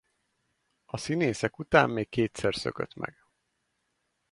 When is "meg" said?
2.95-3.23